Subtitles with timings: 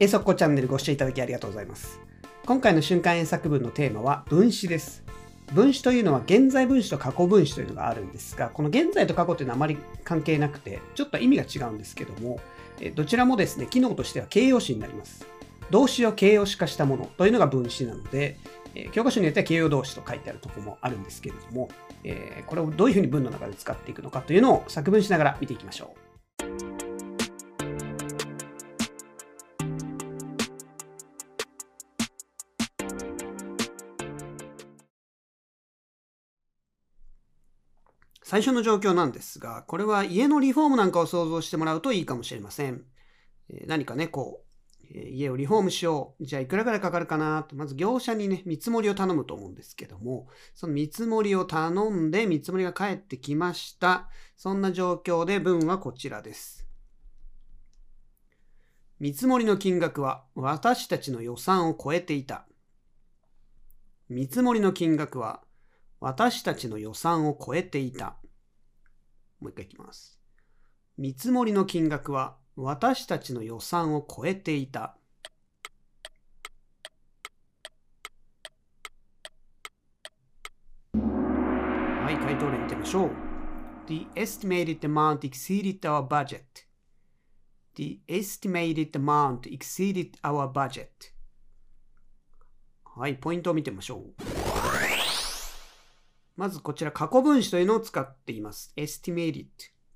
[0.00, 2.00] えそこチャンネルご視聴いただきありがとうございます。
[2.46, 5.04] 今回の瞬間演作文のテーマは分詞です。
[5.52, 12.40] 分詞というのは現在分詞と過去分詞というのがあるんですが、この現在と過去というのはあまり関係なくて、ちょっと意味が違うんですけども、
[12.96, 15.24] どちらもですね、機能としては形容詞になります。
[15.70, 18.36] 動詞を形容詞化したものというのが分詞なので、
[18.74, 21.68] え教科書によっては形容動詞と書いてあるとこもあるんですけれども、
[22.02, 26.13] えこれをどういうふうに文の中で使っていくのかというのを作文しながら見ていきましょう。
[38.24, 42.82] 最初の状況なんですが、これは家のリフォームなんかを想像してもらうといいかもしれません。
[43.66, 46.24] 何かね、こう、家をリフォームしよう。
[46.24, 54.08] じゃあいくらぐらいかかるかなと、まず業者にね、見積もりを頼むと思うんですけども、その見積もりを頼んで見積もりが返ってきました。
[54.36, 56.66] そんな状況で文はこちらです。
[59.00, 62.46] 見積もりの金額は私たちの予算を超えていた。
[64.08, 65.43] 見積もりの金額は
[66.04, 68.18] 私たちの予算を超えていた。
[69.40, 70.20] もう一回いきます。
[70.98, 74.98] 見積もりの金額は私たちの予算を超えていた。
[80.92, 83.10] はい、回答例見てみましょう。
[83.86, 86.66] The estimated amount exceeded our budget.
[87.76, 90.86] The estimated amount exceeded our budget.
[92.94, 94.33] はい、ポイントを見てみましょう。
[96.36, 98.72] まずこちら過去分詞というのを使っています。
[98.76, 99.46] estimated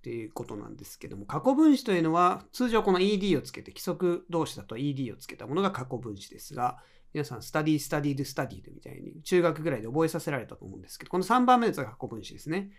[0.03, 6.79] ということなんですけども、過去分詞というのは通常この ed をつけて規則動詞だと ed をつけたものが過去分詞ですが、
[7.13, 12.71] 皆さん study, studied, studied みたいに中学ぐらいで覚えさせられたと思うんですけど、この3番目のやつが過去分詞ですね。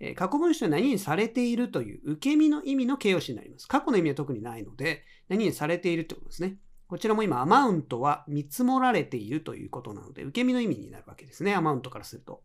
[0.00, 3.66] えー過去分詞は何にされているという受け身の意味の形容詞になります。
[3.66, 6.58] 過去の意味は特にないので、何にされているということですね。
[6.86, 11.54] こちらも今、アマウントは見積もられているということなので、受け身の意味になるわけですね。
[11.54, 12.42] アマウントからすると。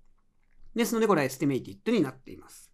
[0.75, 2.71] ですので、これは estimated になっています。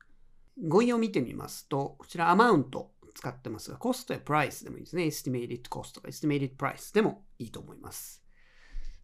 [0.67, 5.03] 語彙を見てみますと、こちらアマウント使ってますが、コストやプライスでもいいですね。
[5.03, 8.23] estimated cost とか estimated price でもいいと思います。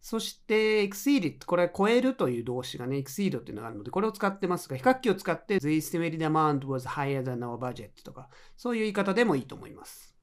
[0.00, 10.16] そして、exceeded、これは超えるという動詞がね、exceed というのがあるので、これを使ってますが、比較器を使って、the estimated amount was higher than our budget とか、そういう言い方でもいいと思います。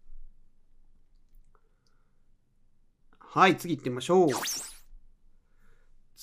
[3.19, 4.72] はい、次行ってみましょう。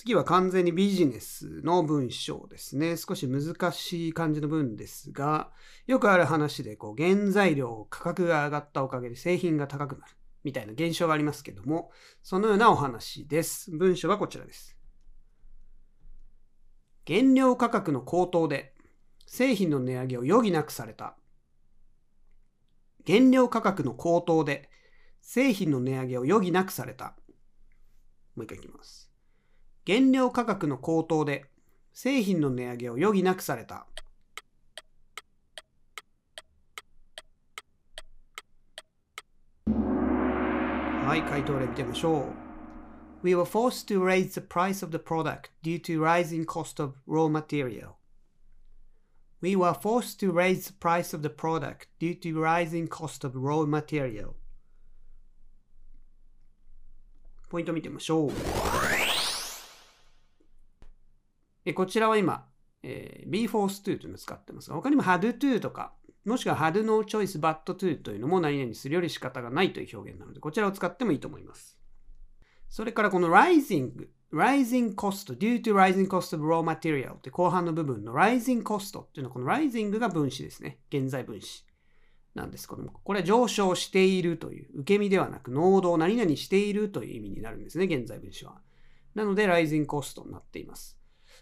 [0.01, 2.97] 次は完全にビジネスの文章ですね。
[2.97, 5.51] 少し難しい感じの文ですが、
[5.87, 10.13] よくある話で、こう、原材料価格が上がったおかげで製品が高くなる
[10.43, 11.91] みたいな現象がありますけども、
[12.23, 13.73] そのようなお話です。
[13.73, 14.75] 文章はこちらです。
[17.07, 18.73] 原料価格の高騰で
[19.27, 21.15] 製品の値上げを余儀なくされた。
[23.07, 24.71] 原料価格の高騰で
[25.21, 27.17] 製品の値上げを余儀なくされた。
[28.35, 29.10] もう一回いきます。
[29.91, 31.47] 原料価格の高騰で
[31.93, 33.89] 製品の値上げを余儀なくされた。
[39.67, 42.25] はい、回答例見てみましょう。
[43.25, 47.27] We were forced to raise the price of the product due to rising cost of raw
[47.27, 47.95] material.
[49.43, 53.37] We were forced to raise the price of the product due to rising cost of
[53.37, 54.35] raw material.
[57.49, 58.31] ポイント見てみましょう。
[61.65, 62.47] えこちらは今、
[62.83, 65.93] えー be forced to というのを使ってますが、他にも had to とか、
[66.25, 71.79] もしくは had no choice but to というのも何々するより仕方がないという表現なので、こちらを使ってもいいと思います。
[72.69, 80.79] それからこの rising、rising cost, due to rising cost of raw material って後半の部分の rising cost っていうのはこの rising が分詞ですね。
[80.91, 81.65] 現在分詞
[82.35, 88.61] なんですけども、これは上昇しているという、受け身ではなく、能動、何々しているという意味になるんですね、現在分詞は。
[89.15, 91.00] なので、rising cost になっています。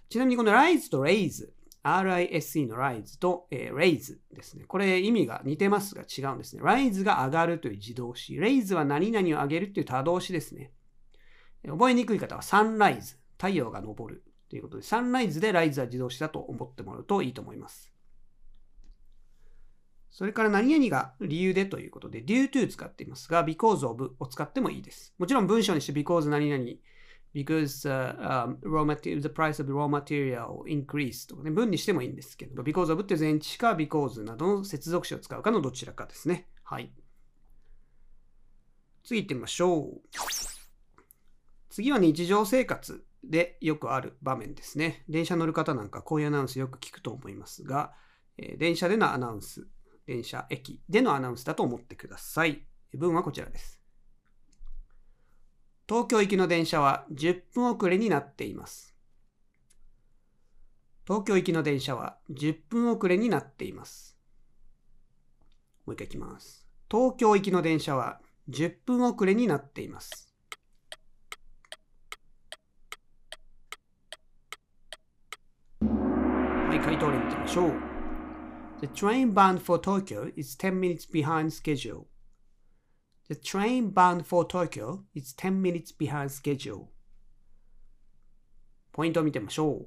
[0.09, 1.51] ちなみにこの rise と raise、
[1.85, 4.65] RISE の rise と、えー raise ですね。
[4.65, 6.63] これ意味が似てますが違うんですね。
[6.63, 10.73] rise が上がるという自動詞、raise は何々を上げるという多動詞ですね。
[11.67, 17.93] 覚えにくい方は sunrise、太陽が昇るということで、sunrise で rise は自動詞だと思ってもらうといいと思います。
[20.11, 25.15] それから何々が理由でということで、due to 使っていますが、because of を使ってもいいです。
[25.19, 26.65] もちろん文章にして because 何々
[27.39, 36.49] because、uh, um, raw material, the price of raw material increased とかね、文にしてもいいんですけど、because of って前置詞か because などの接続詞を使うかのどちらかですね。
[36.65, 36.93] はい。
[39.05, 40.01] 次行ってみましょう。
[41.71, 45.05] 次は日常生活でよくある場面ですね。
[45.09, 47.93] 電車乗る方なんかこういうアナウンスよく聞くと思いますが、
[48.37, 49.69] え電車でのアナウンス、
[50.07, 52.67] 電車、駅でのアナウンスだと思ってください。
[52.95, 53.78] 文はこちらです。
[55.89, 58.95] 東京行きの電車は10分遅れになっています。
[61.07, 64.19] 東京行きの電車は10分遅れになっています。
[65.87, 66.69] もう一回いきます。
[66.91, 68.21] 東京行きの電車は
[68.51, 70.35] 10分遅れになっています。
[75.81, 77.73] はい、回答例見てみましょう。
[78.83, 82.05] The train bound for Tokyo is 10 minutes behind schedule.
[83.29, 86.87] The train bound for Tokyo is 10 minutes behind schedule.
[88.91, 89.87] ポイントを見てみましょ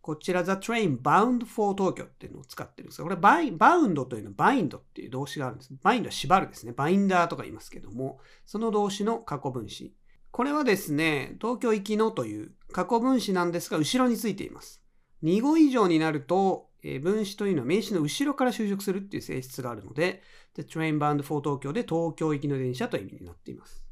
[0.00, 5.74] こちら、The train bound for Tokyo っていうのを使ってるんですが、これ、バイバウンドというのはバインドっていう動詞があるんです。
[5.82, 6.72] バインドは縛るですね。
[6.72, 9.96] バインダーとか言いますけども、その動詞の過去分詞。
[10.30, 14.80] これはですね、東京行きのという過去分詞なんですが、後ろについています。
[15.24, 20.22] 2語以上になると、え分詞というのは名詞の後ろから就職するっていう性質があるので、
[20.54, 23.84] The train bound for 東京で東京行きの電車という意味になっています。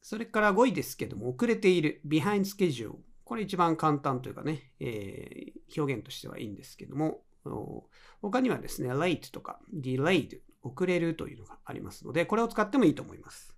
[0.00, 2.96] それから5位ですけども、遅れている behind schedule。
[3.24, 7.22] これ一番簡単というかね、えー表現としてはいいんですけども、
[8.20, 13.56] 他にはですね、late とか delayed、遅れるというのがありますので、これを使ってもいいと思います。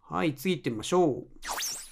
[0.00, 1.87] はい、次行ってみましょう。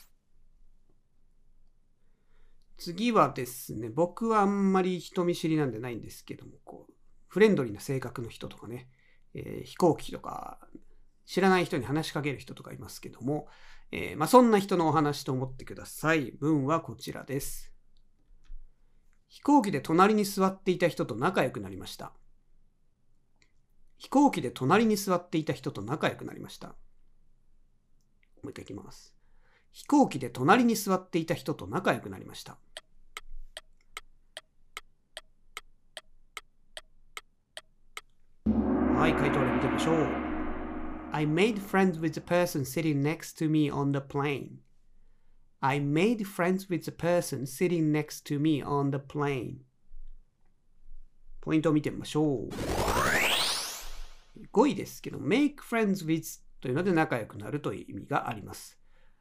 [2.77, 6.93] 次はですね、僕はあんまり人見知りなんでないんですけども、こう、
[7.29, 8.89] フレンドリーな性格の人とかね、
[9.35, 10.59] えー飛行機とか、
[11.25, 13.49] 知らない人に話しかける人とかいますけども、
[13.93, 16.33] えーまあ、そんな人のお話と思ってください。
[16.33, 17.73] 文はこちらです。
[19.29, 22.13] 飛行機で隣に座っていた人と仲良くなりました。
[23.99, 26.69] 飛行機で隣に座っていた人と仲良くなりました。
[26.69, 26.75] も
[28.45, 29.16] う一回いきます。
[29.77, 32.57] 飛行機で隣に座っていた人と仲良くなりました。
[38.47, 39.97] はい、回答例見てみましょう。
[41.13, 44.61] I made friends with the person sitting next to me on the plane.
[45.61, 49.57] I made friends with the person sitting next to me on the plane.
[51.43, 52.49] ポイントを見てみましょう。
[54.55, 58.76] 5位ですけど、make friends with というので仲良くなるという意味があります。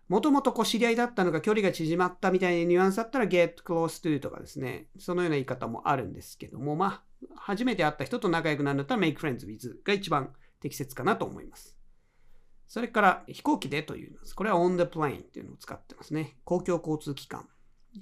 [0.08, 7.02] もともとこう知り合いだったのが距離が縮まったみたいなニュアンスだったら get close to とかですね、そのような言い方もあるんですけども、まあ、
[7.36, 10.32] 初めて会った人と仲良くなるんだったら make friends with が一番
[10.62, 11.78] 適切かなと思います。
[12.68, 14.36] それから飛行機でというのです。
[14.36, 16.38] これは on the plane っていうのを使ってますね。
[16.44, 17.48] 公共交通機関。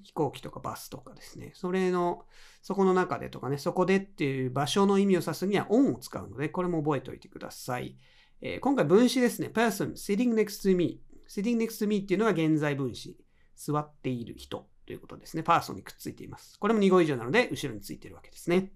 [0.04, 1.52] 飛行機とかバスとかですね。
[1.54, 2.26] それの、
[2.62, 7.98] そこの中でとかね、そこでっていう場所の意味を指すには on を使うので、これも覚えておいてください。
[8.42, 9.52] えー今回分詞ですね。
[9.54, 11.00] person sitting next to me。
[11.28, 13.18] Sitting next to me っていうのは現在分詞。
[13.56, 15.44] 座っている人ということですね。
[15.44, 16.58] パーソンにくっついています。
[16.60, 18.72] これも2語以上なので、後ろについているわけですね。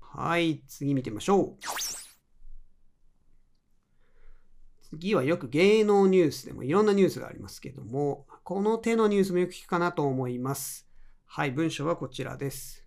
[0.00, 1.56] はい、次見てみましょう。
[4.82, 10.88] 次はよく芸能ニュースでもいろんなニュースがありますけども、この手のニュースもよく聞くかなと思います。
[11.26, 12.86] はい、文章はこちらです。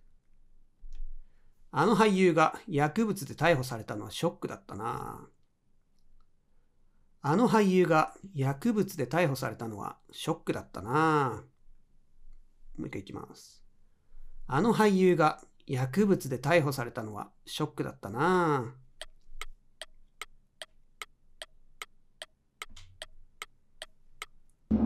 [1.70, 5.26] あの俳優が薬物で逮捕されたのはショックだったな
[7.26, 11.42] あの俳優が薬物で逮捕されたのはショックだったな
[12.76, 13.64] もう一回いきます。
[14.46, 18.74] あの俳優が薬物で逮捕されたのはショックだったな
[24.68, 24.76] は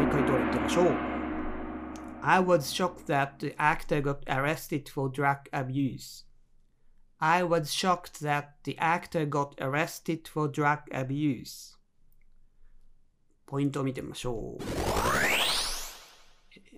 [0.00, 0.86] い、回答を言ってみましょう。
[2.22, 6.26] I was shocked that the actor got arrested for drug abuse.
[7.18, 11.77] I was shocked that the actor got arrested for drug abuse.
[13.48, 14.62] ポイントを見てみましょう。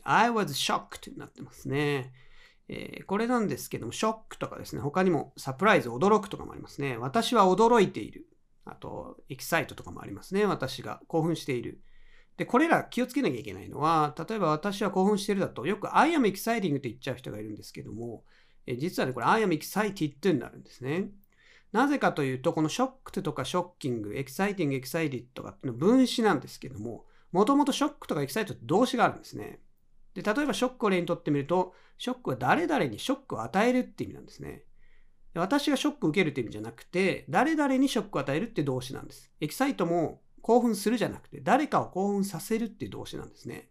[0.05, 2.13] I was shocked になってますね。
[2.69, 6.97] えーこれなんですけども、ショックとかですね、他にもサプライズ、驚くとかもありますね。
[6.97, 8.27] 私は驚いている。
[8.65, 10.47] あと、 excite とかもありますね。
[10.47, 11.81] 私が興奮している。
[12.37, 18.23] で、これら気をつけなきゃいけないのは、例えば私は興奮しているだと、よく I am exciting って言っちゃう人がいるんですけども、
[18.67, 21.11] え実はね、これ I am excited になるんですね。
[21.73, 29.61] なぜかというと、この shock とか shocking、exciting、excited とかっていうの分詞なんですけども、もともと shock とか excite って動詞があるんですね。
[30.15, 34.65] で、例えば shock を例にとってみると、 shock は誰々にショックを与えるって意味なんですね。
[35.35, 39.31] 私がショックを受けるって意味じゃなくて、誰々にショックを与えるって動詞なんです。
[39.41, 43.69] エキサイトも興奮するじゃなくて、誰かを興奮させるっていう動詞なんですね。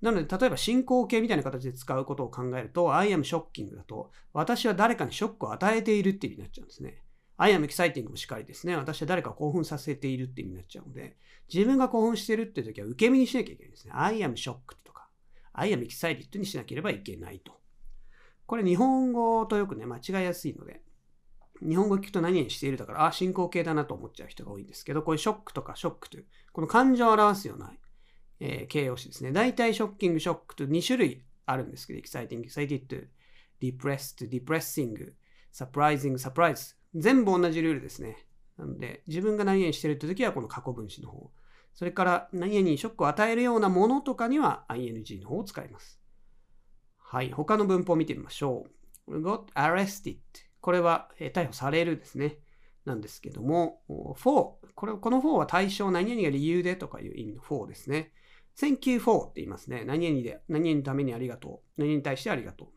[0.00, 7.02] なので、例えば進行形みたいな形で使うことを考えると、I am shocking だと、私は誰かにショックを与えているって意味になっちゃうんですね。
[7.38, 8.76] I am exciting もしっかりですね。
[8.76, 11.16] 私は誰かを興奮させているって意味になっちゃうので、
[11.52, 13.92] 自分が興奮してるって時は受け身にしなきゃいけないんですね。
[13.94, 15.08] I am shocked とか、
[15.52, 17.52] I am excited にしなければいけないと。
[18.46, 20.80] これ日本語とよくね、間違いやすいので、
[21.60, 27.72] 日本語聞くと何々しているだから、あ、進行形だなと思っちゃう人が多いんですけど、こういうショックとかショックという、この感情を表すような、
[28.40, 29.32] えー、形容詞ですね。
[29.32, 33.08] 大体ショッキング、ショックと2種類あるんですけど、exciting, excited,
[33.60, 35.12] depressed, depressing,
[35.52, 36.76] surprising, surprise。
[36.96, 38.26] 全部同じルールですね。
[38.56, 41.30] なので、自分が何々してるって時はこの過去分詞の方。
[41.74, 46.00] それから、何々にショックを与えるようなものとかには ing の方を使います。
[46.98, 47.30] はい。
[47.30, 48.66] 他の文法を見てみましょ
[49.06, 49.20] う。
[49.20, 50.16] got arrested
[50.60, 52.38] これは、え、逮捕されるですね。
[52.86, 53.82] なんですけども、
[54.16, 58.12] for、これ、この for は対象、何々が理由でとかいう意味の for ですね。
[58.58, 59.84] Thank you for って言いますね。
[59.84, 61.80] 何々で、何々のためにありがとう。
[61.80, 62.68] 何々に対してありがとう。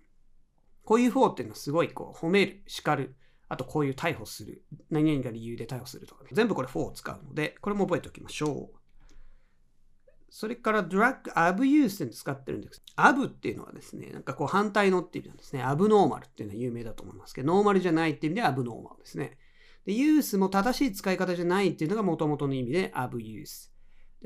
[0.84, 3.16] こういう for っていうのはすごいこう褒める、叱る。
[3.50, 4.64] あとこういう逮捕する。
[4.90, 6.30] 何々が理由で逮捕するとかね。
[6.34, 8.80] 全部これ for を使うので、これも覚えておきましょう。
[10.30, 12.84] それから drug abuse って使ってるんです。
[12.96, 15.64] アブっていうのはですね、なんかこう反対のっていう意味なんですね。
[15.64, 19.40] アブノーマルっていうのは有名だと思いますけど、ノーマルじゃないっていう意味でアブノーマルですね。
[19.86, 23.74] で、ユースも正しい使い方じゃないっていうのが元々の意味でアブユース。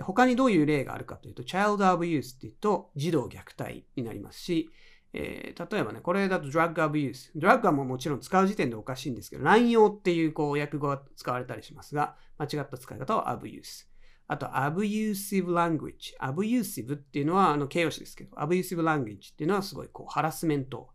[0.02, 4.70] 他にどういう例があるかというと、child abuse っていうと児童虐待になりますし、
[5.14, 7.32] えー、例えばね、これだと drug abuse。
[7.36, 13.86] ドラッグはももちろん使う時点でおかしいんですけど、乱用っていうこう訳語が使われたりしますが、間違った使い方は abuse。
[14.28, 16.18] あと、abusive language。
[16.20, 20.90] abusive っていうのは、あの、形容詞ですけど、abusive language っていうのはすごい、こう、ハラスメント、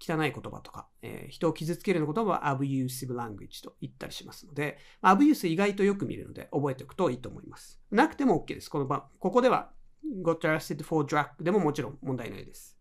[0.00, 7.80] 汚い言葉とか、えー、人を傷つけるような言葉は abusive language と言ったりしますので、アブユース意外とよく見るので覚えておくといいと思います。
[7.90, 8.68] なくても OK です。
[8.68, 9.70] この場、ここでは
[10.22, 12.73] got arrested for drug でももちろん問題ないです。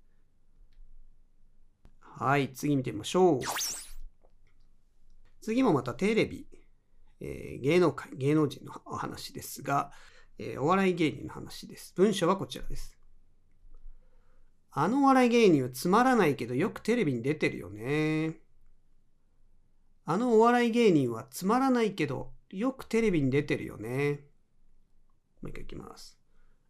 [2.24, 3.39] はい、次見てみましょう。
[5.42, 6.48] 次もまたテレビ、
[7.20, 9.92] えー、芸能界、芸能人のお話ですが、
[10.39, 11.94] えー、お笑い芸人の話です。
[11.98, 12.98] 文章はこちらです。
[14.72, 18.39] あのお笑い芸人はつまらないけどよくテレビに出てるよね。
[20.06, 24.22] あのお笑い芸人はつまらないけどよくテレビに出てるよね。
[25.42, 26.18] もう一回いきます。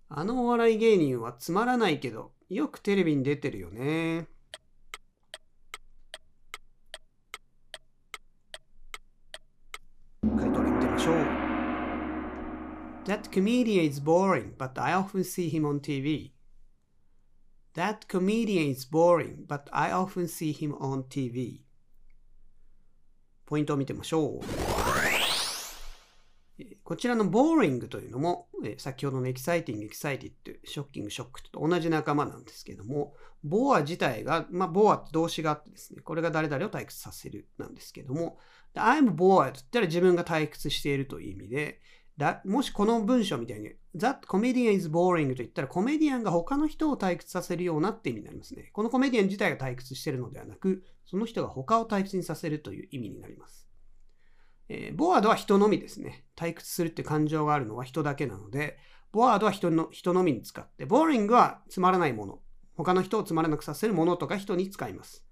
[0.09, 4.33] あのお笑い芸人はつまらないけどよくテレビに出てるよね。
[10.37, 11.15] 回答見てみましょう。
[13.05, 16.31] That comedian is boring, but I often see him on TV.
[17.73, 21.63] That comedian is boring, but I often see him on TV.
[23.45, 24.41] ポイントを見てみましょう。
[26.85, 30.31] こちらの boring というのも、先ほどの exciting, excited,
[30.65, 38.37] shocking, shocked と同じ仲間なんですけども、ボア自体が、まあ、ボアって動詞があってですね、これが誰々を退屈させるなんですけども、
[38.75, 41.81] I'm bored って言ったら自分が退屈しているという意味で、
[42.17, 48.69] だもしこの文章みたいに That comedian is boring と言ったらコメディアンが他の人を退屈させるようなって意味になりますね。
[48.73, 53.67] このコメディアン自体が退屈してるのではなく、その人が他を退屈にさせるという意味になります。
[54.69, 56.25] えー、ボワードは人のみですね。
[56.35, 58.77] 退屈するって感情があるのは人だけなので、
[59.11, 62.39] ボワードは人の人のみに使って、ボーリングはつまらないもの。
[62.75, 65.23] 他の人をつまらなくさせるものとか人に使います。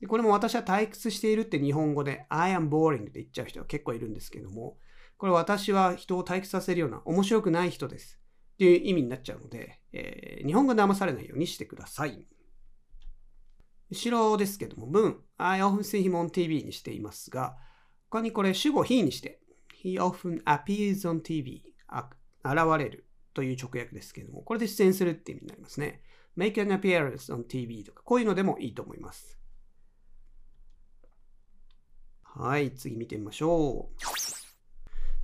[0.00, 4.76] でこれも私は退屈しているって日本語で I am boring って言っちゃう人が結構いるんですけども、
[5.18, 8.18] これ私は人を退屈させるような面白くない人です。
[8.54, 12.26] っていう意味になっちゃうので、えー、日本語で騙されないようにしてください。
[13.90, 17.56] 後ろですけども、文、I often see him on TV にしていますが、
[18.10, 19.40] 他にこれ主語 he にして、
[19.82, 21.62] he often appears on TV
[22.44, 26.02] 現れるという直訳ですけども、これで出演するって意味になりますね。
[26.36, 29.38] make an appearance on TV とか、こういうのでもいいと思います。
[32.22, 34.37] はい、次見てみましょう。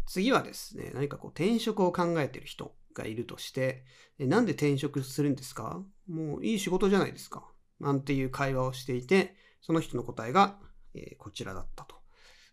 [0.07, 3.85] 次はですね、何かこう転職を考えている人がいるとして、
[4.19, 5.83] なんで転職するんですか？
[6.09, 7.45] もういい仕事じゃないですか。
[7.81, 10.59] なんていう会話をしていて、その人の答えが、
[10.95, 11.97] え、こちらだったと。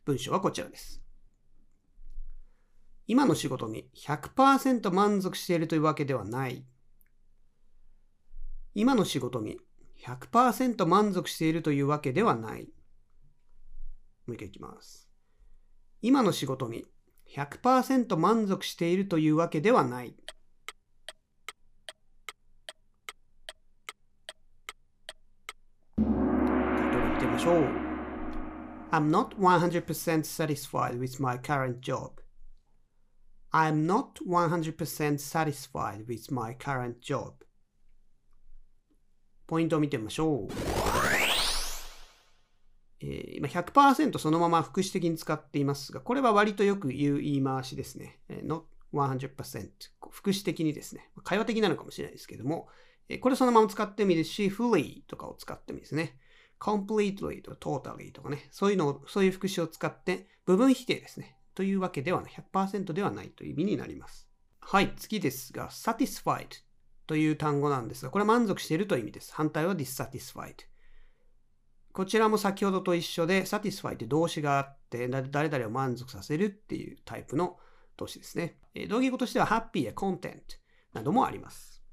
[0.05, 1.01] 文章はこちらです。
[3.05, 6.65] 今の仕事に100%満足しているというわけではない。
[8.73, 9.57] 今の仕事に
[10.03, 12.63] 100%満足しているというわけではない。
[14.25, 15.09] もう一回いきます。
[16.01, 16.85] 今の仕事に
[17.35, 20.15] 100%満足しているというわけではない。
[25.95, 27.91] タイトル見てみましょう。
[28.91, 32.19] I'm not 100% satisfied with my current job.
[33.53, 37.33] I'm not 100% satisfied with my current job.
[39.47, 40.90] ポイントを見てみましょう。
[43.11, 48.19] えー、今100%そのまま副詞的に使っていますが、これは割とよく言う言い回しですね。
[48.29, 48.63] not
[48.93, 49.69] 100%
[50.11, 51.09] 副詞的にですね。
[51.23, 52.67] 会話的なのかもしれないですけども、
[53.19, 56.17] これそのまま使ってもいいですし、fully とかを使ってもいいですね。
[56.59, 61.35] completely とか totally とかね、そういうのを、そういう副詞を使って部分否定ですね。
[61.55, 64.29] というわけではない、100%ではないという意味になります。
[64.61, 66.47] はい、次ですが、satisfied
[67.07, 69.33] という単語なんですが、これは満足しているという意味です。
[69.33, 70.55] 反対は dissatisfied。
[71.93, 77.57] こちらも先ほどと一緒で、satisfy って動詞があって、誰々を満足させるっていうタイプの
[77.97, 78.57] 動詞ですね。
[78.89, 80.39] 同義語としては happy や content
[80.93, 81.83] などもあります。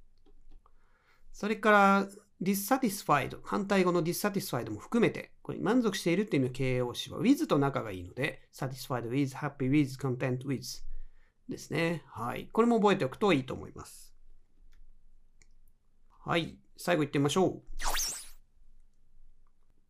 [1.33, 2.09] それから
[2.43, 10.83] dissatisfied、反対語の dissatisfied も含めて、これ満足しているっていう形容詞は with と仲がいいので、satisfied with, happy with, content with
[11.49, 12.05] ですね。
[12.07, 12.49] はい。
[12.53, 14.15] これも覚えておくといいと思います。
[16.25, 16.59] はい。
[16.77, 18.18] 最後いってみましょう。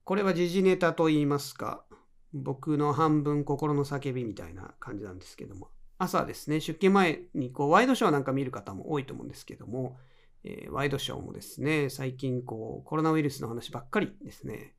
[0.08, 1.84] これは時事ネタと言いますか、
[2.32, 9.98] 僕の半分心の叫びみたいな感じなんですけども、朝ですね、出勤前にこうワイドショーなんか見る方も多いと思うんですけども、
[10.44, 14.72] えー、ワイドショーもですね、最近こうコロナウイルスの話ばっかりですね。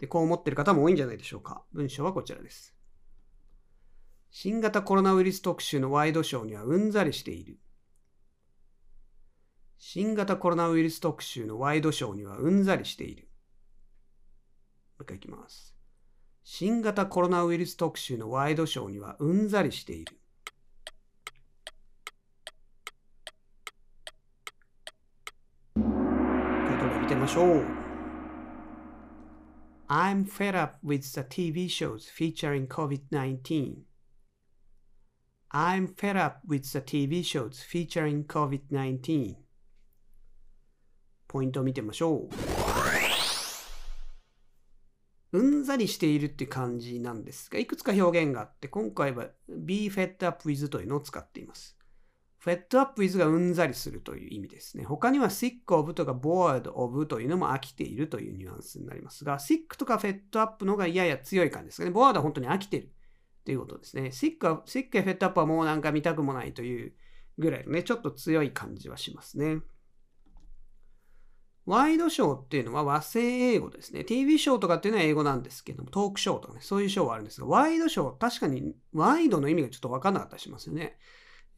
[0.00, 1.62] で、こう思ってる方も多いんじゃないでしょうか。
[1.72, 2.74] 文章はこちらです。
[4.30, 7.60] 新型コロナウイルス特集のワイドショーにはうんざりしている。
[9.78, 13.25] 新型コロナウイルス特集のワイドショーにはうんざりしている。
[15.00, 15.74] う一回いきます。
[16.44, 20.18] 新型コロナウイルス特集のワイドショーにはうんざりしている。
[27.06, 27.64] 見てみましょう。
[29.88, 33.84] I'm fed up with the TV shows featuring COVID-19.
[35.52, 39.36] I'm fed up with the TV shows featuring COVID-19.
[41.28, 42.55] ポイントを見てみましょう。
[45.76, 51.76] りしているって感じなんですが、いくつか表現があって、今回は be fed up with というのを使っています。
[52.44, 54.84] fed up with がうんざりするという意味ですね。
[54.84, 61.90] 他には sick of とか bored of というのも飽きているというニュアンスになりますが、sick とか fed up の方がやや強い感じですかね。
[61.90, 62.92] bored は本当に飽きてる
[63.44, 64.10] ということですね。
[64.12, 66.94] sick は、sick や fed up はもうなんか見たくもないという
[67.38, 69.60] ぐらいのね、ちょっと強い感じはしますね。
[71.66, 73.20] ワイドショーっていうのは和製
[73.54, 74.04] 英語ですね。
[74.04, 80.96] TV ショーとかっていうのは英語なんですけども、トークショーとかね、そういうショーはあるんですが、ワイドショー、確かにワイドの意味がちょっとわかんなかったりしますよね。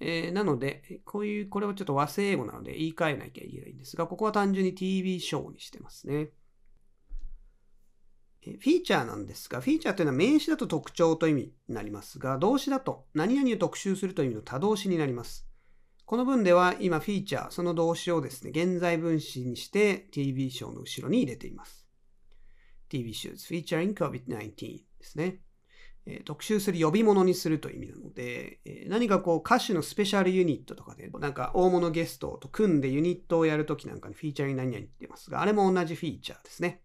[0.00, 6.30] えー、なので、こういう、これはちょっと和製英語なので言い換えなきゃいけないんですが、ここは単純に TV ショーにしてますね。
[8.44, 15.47] フィーチャーなんですが、フィーチャーというのは名詞だと特徴という意味になりますが、動詞だと何々を特集するという意味の多動詞になります。
[16.08, 21.86] この文では今フィーチャー、その動詞をですね、現在分詞にして TV ショーの後ろに入れています。
[22.88, 25.42] TV shows featuring COVID-19 ですね。
[26.06, 36.80] え、特集する呼び物にするという意味なので、え、何かこう歌手のスペシャルユニットとかで、なんか大物ゲストと組んでユニットをやるときなんかにフィーチャーに何々言ってますが、あれも同じフィーチャーですね。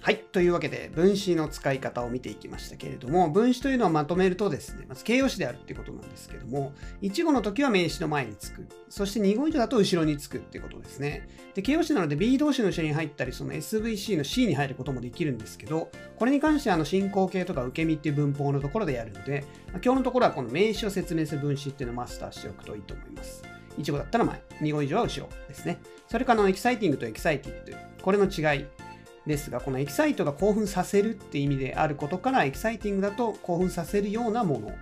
[0.00, 0.18] はい。
[0.18, 8.66] というわけで、分詞の使い方を見ていきましたけれども、分詞というのはまとめるとですね、まず形容詞であるっていうことなんですけども、1語の時は名詞の前につく。
[8.90, 11.26] そして2語以上だと後ろにつくっていうことですね。
[11.54, 23.42] で、形容詞なので B 動詞の後ろに入ったり、その SVC の C に入ることもできるんですけど、これに関してはあの進行形とか受け身っていう文法のところでやるので、ま、今日のところはこの名詞を説明する分詞っていうのをマスターしておくといいと思います。
[23.78, 25.78] 1語だったら前、2語以上は後ろですね。
[26.08, 28.66] それからの exciting と excited、これの違い。
[29.26, 34.72] ですが、この excite が興奮させるって意味であることから、 exciting だと興奮させるようなもの。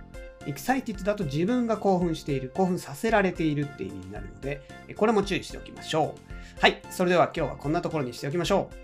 [0.45, 4.61] excited だと自分が興奮している、興奮させられているって意味になるので、
[4.95, 6.61] これも注意しておきましょう。
[6.61, 8.82] はい、それでは今日はこんなところにしておきましょう。